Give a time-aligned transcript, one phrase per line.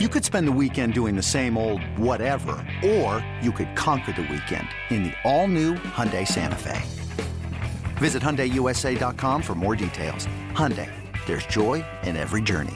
[0.00, 4.22] You could spend the weekend doing the same old whatever, or you could conquer the
[4.22, 6.82] weekend in the all-new Hyundai Santa Fe.
[7.98, 10.26] Visit HyundaiUSA.com for more details.
[10.50, 10.90] Hyundai,
[11.26, 12.74] there's joy in every journey.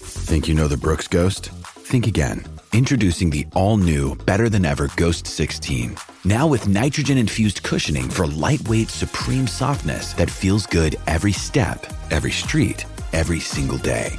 [0.00, 1.50] Think you know the Brooks Ghost?
[1.68, 2.42] Think again.
[2.72, 5.94] Introducing the all-new, better-than-ever Ghost 16.
[6.24, 12.86] Now with nitrogen-infused cushioning for lightweight, supreme softness that feels good every step, every street,
[13.12, 14.18] every single day.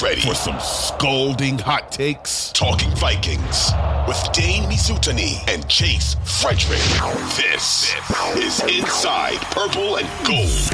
[0.00, 0.20] Ready?
[0.20, 2.52] For some scalding hot takes?
[2.52, 3.72] Talking Vikings
[4.06, 6.78] with Dane Mizutani and Chase Frederick.
[7.36, 7.92] This
[8.36, 10.70] is Inside Purple and Gold.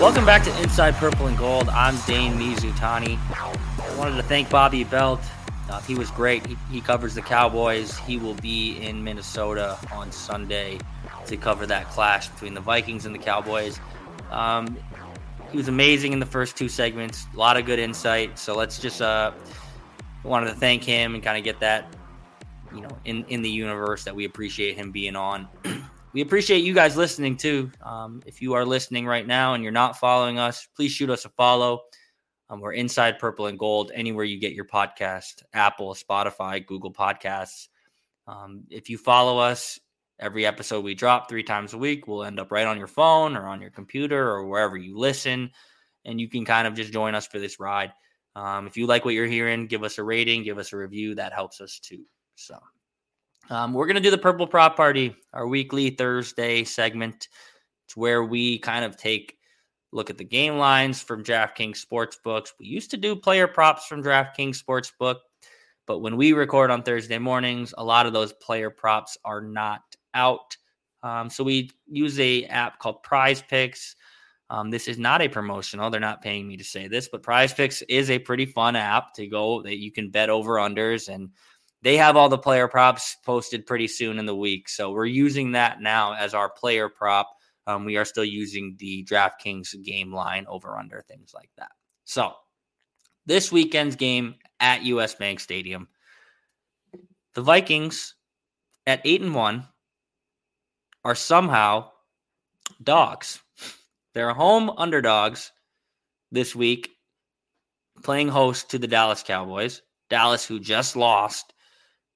[0.00, 1.68] Welcome back to Inside Purple and Gold.
[1.70, 3.18] I'm Dane Mizutani.
[3.34, 5.20] I wanted to thank Bobby Belt.
[5.70, 6.46] Uh, he was great.
[6.46, 7.96] He, he covers the Cowboys.
[7.98, 10.78] He will be in Minnesota on Sunday
[11.26, 13.80] to cover that clash between the Vikings and the Cowboys.
[14.30, 14.76] Um,
[15.52, 17.26] he was amazing in the first two segments.
[17.34, 18.38] A lot of good insight.
[18.38, 19.32] So let's just uh,
[20.24, 21.94] wanted to thank him and kind of get that,
[22.74, 25.46] you know, in in the universe that we appreciate him being on.
[26.14, 27.70] we appreciate you guys listening too.
[27.82, 31.26] Um, if you are listening right now and you're not following us, please shoot us
[31.26, 31.82] a follow.
[32.48, 37.68] Um, we're inside Purple and Gold anywhere you get your podcast, Apple, Spotify, Google Podcasts.
[38.26, 39.78] Um, if you follow us,
[40.18, 43.36] every episode we drop three times a week will end up right on your phone
[43.36, 45.50] or on your computer or wherever you listen,
[46.04, 47.92] and you can kind of just join us for this ride.
[48.34, 51.14] Um, if you like what you're hearing, give us a rating, give us a review.
[51.14, 52.04] That helps us too.
[52.36, 52.58] So
[53.50, 57.28] um, we're gonna do the Purple Prop Party, our weekly Thursday segment.
[57.86, 59.36] It's where we kind of take
[59.92, 62.52] look at the game lines from DraftKings Sportsbooks.
[62.58, 65.16] We used to do player props from DraftKings Sportsbook,
[65.86, 69.82] but when we record on Thursday mornings, a lot of those player props are not
[70.14, 70.56] out.
[71.02, 73.96] Um, so we use a app called Prize Picks.
[74.50, 75.90] Um, this is not a promotional.
[75.90, 79.14] They're not paying me to say this, but Prize Picks is a pretty fun app
[79.14, 81.30] to go that you can bet over unders and
[81.82, 84.68] they have all the player props posted pretty soon in the week.
[84.68, 87.28] So we're using that now as our player prop.
[87.66, 91.70] Um, we are still using the DraftKings game line over under things like that.
[92.04, 92.34] So
[93.26, 95.88] this weekend's game at US Bank Stadium,
[97.34, 98.14] the Vikings
[98.86, 99.66] at eight and one
[101.04, 101.90] are somehow
[102.82, 103.40] dogs.
[104.14, 105.52] They're home underdogs
[106.30, 106.90] this week,
[108.02, 109.82] playing host to the Dallas Cowboys.
[110.10, 111.54] Dallas, who just lost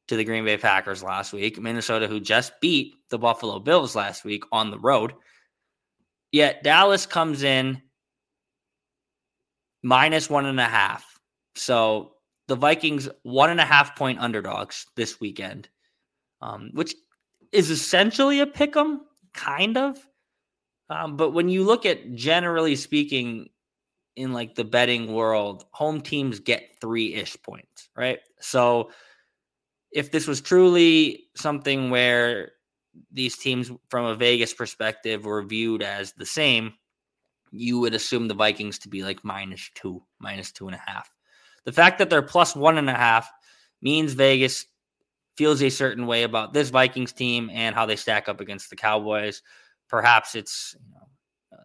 [0.08, 1.58] to the Green Bay Packers last week.
[1.60, 5.14] Minnesota, who just beat the Buffalo Bills last week on the road.
[6.32, 7.80] Yet Dallas comes in
[9.82, 11.18] minus one and a half.
[11.54, 12.12] So
[12.48, 15.68] the Vikings, one and a half point underdogs this weekend,
[16.42, 16.94] um, which
[17.56, 19.00] is essentially a pick 'em,
[19.32, 19.98] kind of.
[20.90, 23.48] Um, but when you look at generally speaking,
[24.16, 28.18] in like the betting world, home teams get three ish points, right?
[28.40, 28.90] So
[29.92, 32.52] if this was truly something where
[33.12, 36.72] these teams, from a Vegas perspective, were viewed as the same,
[37.50, 41.10] you would assume the Vikings to be like minus two, minus two and a half.
[41.64, 43.30] The fact that they're plus one and a half
[43.82, 44.64] means Vegas
[45.36, 48.76] feels a certain way about this Vikings team and how they stack up against the
[48.76, 49.42] Cowboys.
[49.88, 51.62] Perhaps it's you know, uh,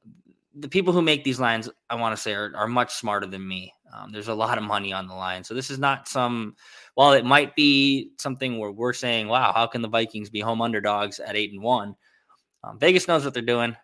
[0.55, 1.69] the people who make these lines.
[1.89, 3.73] I want to say are, are much smarter than me.
[3.93, 6.55] Um, there's a lot of money on the line, so this is not some.
[6.95, 10.61] While it might be something where we're saying, "Wow, how can the Vikings be home
[10.61, 11.95] underdogs at eight and one?"
[12.63, 13.75] Um, Vegas knows what they're doing,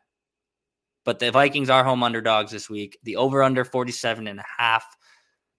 [1.03, 2.97] but the Vikings are home underdogs this week.
[3.03, 4.85] The over under 47 and a half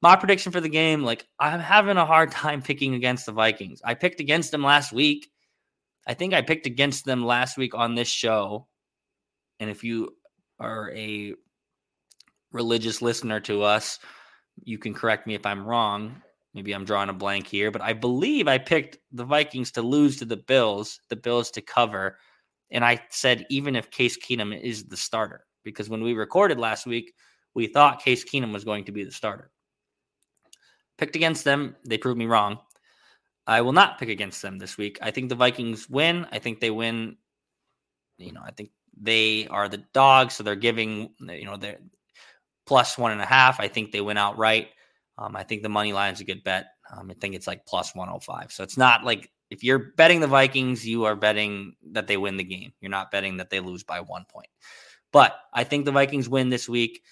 [0.01, 3.81] my prediction for the game, like I'm having a hard time picking against the Vikings.
[3.85, 5.29] I picked against them last week.
[6.07, 8.67] I think I picked against them last week on this show.
[9.61, 10.11] And if you
[10.59, 11.35] are a
[12.53, 13.99] religious listener to us,
[14.65, 16.23] you can correct me if I'm wrong.
[16.55, 20.17] Maybe I'm drawing a blank here, but I believe I picked the Vikings to lose
[20.17, 22.19] to the Bills, the Bills to cover.
[22.71, 26.87] And I said, even if Case Keenum is the starter, because when we recorded last
[26.87, 27.13] week,
[27.55, 29.51] we thought Case Keenum was going to be the starter.
[30.99, 31.77] Picked against them.
[31.87, 32.59] They proved me wrong.
[33.47, 34.99] I will not pick against them this week.
[35.01, 36.27] I think the Vikings win.
[36.31, 37.17] I think they win.
[38.19, 41.79] You know, I think they are the dogs, so they're giving, you know, they're
[42.67, 43.61] plus one and a half.
[43.61, 44.69] I think they win outright.
[45.17, 46.67] Um, I think the money line is a good bet.
[46.91, 48.53] Um, I think it's like plus 105.
[48.53, 52.37] So it's not like if you're betting the Vikings, you are betting that they win
[52.37, 52.73] the game.
[52.81, 54.49] You're not betting that they lose by one point.
[55.13, 57.03] But I think the Vikings win this week.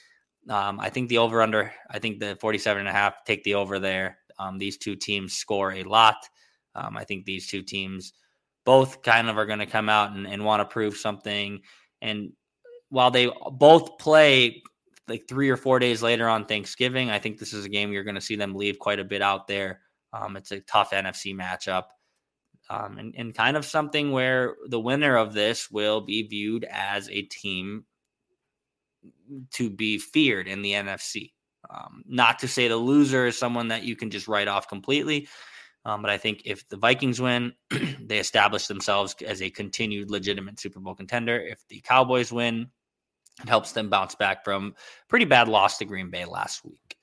[0.48, 3.54] Um, I think the over under, I think the 47 and a half take the
[3.54, 4.19] over there.
[4.38, 6.16] Um, these two teams score a lot.
[6.75, 8.12] Um, I think these two teams
[8.64, 11.60] both kind of are going to come out and, and want to prove something.
[12.02, 12.32] And
[12.90, 14.62] while they both play
[15.08, 18.04] like three or four days later on Thanksgiving, I think this is a game you're
[18.04, 19.81] going to see them leave quite a bit out there.
[20.12, 21.84] Um, it's a tough NFC matchup.
[22.69, 27.08] Um, and, and kind of something where the winner of this will be viewed as
[27.08, 27.84] a team
[29.53, 31.32] to be feared in the NFC.
[31.69, 35.29] Um, not to say the loser is someone that you can just write off completely,
[35.87, 37.53] um, but I think if the Vikings win,
[38.00, 41.38] they establish themselves as a continued legitimate Super Bowl contender.
[41.38, 42.69] If the Cowboys win,
[43.41, 44.75] it helps them bounce back from
[45.08, 46.97] pretty bad loss to Green Bay last week.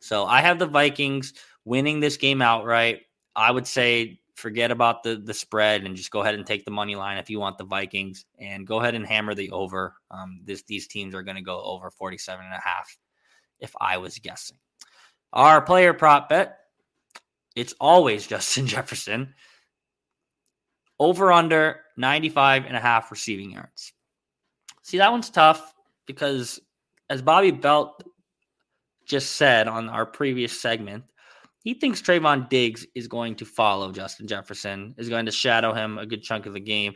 [0.00, 1.32] So I have the Vikings
[1.64, 3.00] winning this game outright.
[3.34, 6.70] I would say forget about the the spread and just go ahead and take the
[6.70, 9.96] money line if you want the Vikings and go ahead and hammer the over.
[10.10, 12.96] Um, this these teams are going to go over 47 and a half
[13.58, 14.56] if I was guessing.
[15.32, 16.58] Our player prop bet,
[17.56, 19.34] it's always Justin Jefferson.
[21.00, 23.92] Over under 95 and a half receiving yards.
[24.82, 25.72] See, that one's tough
[26.06, 26.60] because
[27.10, 28.02] as Bobby Belt
[29.04, 31.04] just said on our previous segment,
[31.64, 35.98] he thinks Trevon Diggs is going to follow Justin Jefferson, is going to shadow him
[35.98, 36.94] a good chunk of the game.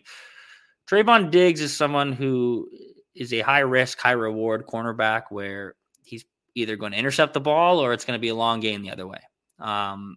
[0.91, 2.69] Trevon Diggs is someone who
[3.15, 5.75] is a high risk, high reward cornerback where
[6.05, 6.25] he's
[6.55, 8.91] either going to intercept the ball or it's going to be a long game the
[8.91, 9.21] other way.
[9.59, 10.17] Um,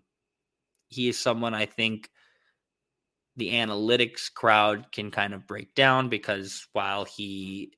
[0.87, 2.09] he is someone I think
[3.35, 7.73] the analytics crowd can kind of break down because while he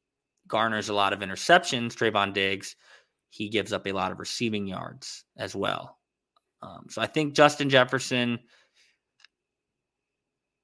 [0.47, 2.75] garners a lot of interceptions, Trevon Diggs,
[3.29, 5.97] he gives up a lot of receiving yards as well.
[6.61, 8.39] Um, so I think Justin Jefferson,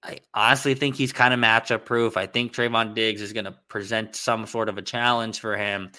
[0.03, 2.17] I honestly think he's kind of matchup proof.
[2.17, 5.91] I think Trevon Diggs is going to present some sort of a challenge for him,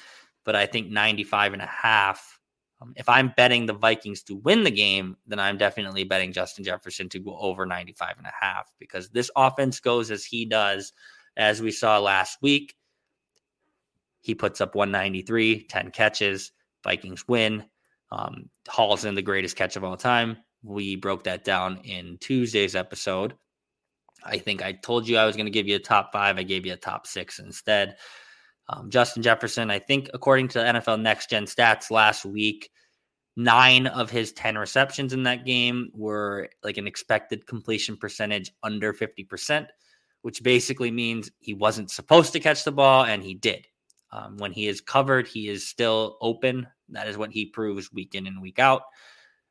[0.44, 2.38] but I think 95 and a half.
[2.82, 6.64] Um, if I'm betting the Vikings to win the game, then I'm definitely betting Justin
[6.64, 10.92] Jefferson to go over 95 and a half because this offense goes as he does,
[11.36, 12.74] as we saw last week.
[14.20, 16.52] He puts up 193, 10 catches.
[16.82, 17.64] Vikings win.
[18.14, 20.36] Um, Hauls in the greatest catch of all time.
[20.62, 23.34] We broke that down in Tuesday's episode.
[24.24, 26.38] I think I told you I was going to give you a top five.
[26.38, 27.96] I gave you a top six instead.
[28.68, 32.70] Um, Justin Jefferson, I think, according to NFL Next Gen Stats last week,
[33.36, 38.94] nine of his 10 receptions in that game were like an expected completion percentage under
[38.94, 39.66] 50%,
[40.22, 43.66] which basically means he wasn't supposed to catch the ball and he did.
[44.14, 46.68] Um, when he is covered, he is still open.
[46.90, 48.82] That is what he proves week in and week out.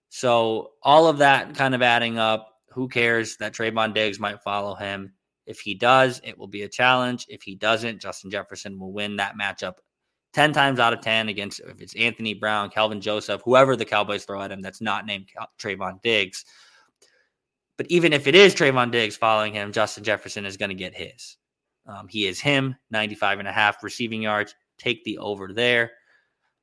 [0.07, 2.49] So all of that kind of adding up.
[2.69, 5.13] Who cares that Trevon Diggs might follow him?
[5.45, 7.25] If he does, it will be a challenge.
[7.27, 9.73] If he doesn't, Justin Jefferson will win that matchup
[10.33, 14.25] 10 times out of 10 against if it's Anthony Brown, Kelvin Joseph, whoever the Cowboys
[14.25, 16.45] throw at him that's not named Trevon Diggs.
[17.77, 20.95] But even if it is Trevon Diggs following him, Justin Jefferson is going to get
[20.95, 21.37] his.
[21.85, 24.55] Um, he is him, 95 and a half receiving yards.
[24.77, 25.91] Take the over there.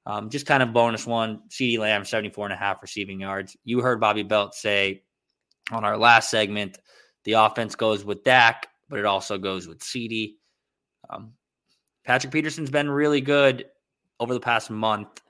[0.07, 1.43] Um, just kind of bonus one.
[1.51, 3.57] CeeDee Lamb, 74 and a half receiving yards.
[3.65, 5.03] You heard Bobby Belt say
[5.71, 6.79] on our last segment,
[7.25, 10.37] the offense goes with Dak, but it also goes with CeeDee.
[11.09, 11.33] Um,
[12.05, 13.67] Patrick Peterson's been really good
[14.19, 15.21] over the past month.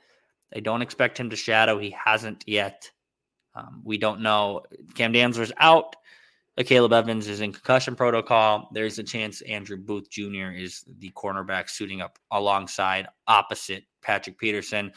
[0.52, 1.78] They don't expect him to shadow.
[1.78, 2.90] He hasn't yet.
[3.54, 4.62] Um, we don't know.
[4.94, 5.96] Cam Dantzler's out.
[6.60, 8.68] Akayleb Evans is in concussion protocol.
[8.74, 10.50] There's a chance Andrew Booth Jr.
[10.54, 14.92] is the cornerback suiting up alongside opposite Patrick Peterson.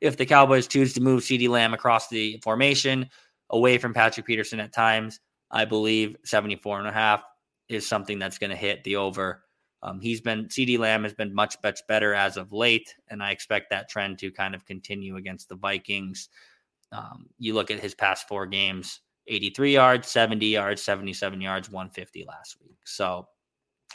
[0.00, 3.10] If the Cowboys choose to move CeeDee Lamb across the formation
[3.50, 5.18] away from Patrick Peterson at times,
[5.50, 7.24] I believe 74 and a half
[7.68, 9.42] is something that's going to hit the over.
[9.82, 13.32] Um, he's been CeeDee Lamb has been much much better as of late, and I
[13.32, 16.28] expect that trend to kind of continue against the Vikings.
[16.92, 22.24] Um, you look at his past four games 83 yards, 70 yards, 77 yards, 150
[22.26, 22.78] last week.
[22.84, 23.28] So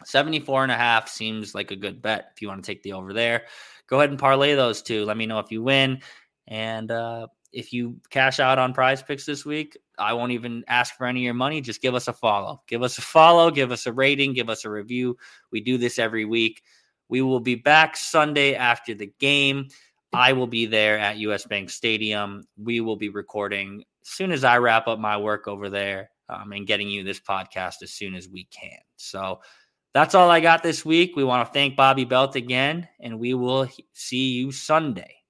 [0.06, 2.94] 74 and a half seems like a good bet if you want to take the
[2.94, 3.44] over there.
[3.88, 5.06] Go ahead and parlay those two.
[5.06, 6.02] Let me know if you win.
[6.48, 10.96] And uh, if you cash out on prize picks this week, I won't even ask
[10.98, 11.62] for any of your money.
[11.62, 12.62] Just give us a follow.
[12.68, 15.18] Give us a follow, give us a rating, give us a review.
[15.52, 16.64] We do this every week.
[17.10, 19.68] We will be back Sunday after the game.
[20.14, 22.44] I will be there at US Bank Stadium.
[22.58, 26.52] We will be recording as soon as I wrap up my work over there um,
[26.52, 28.80] and getting you this podcast as soon as we can.
[28.98, 29.40] So
[29.94, 31.16] that's all I got this week.
[31.16, 35.23] We want to thank Bobby Belt again, and we will see you Sunday.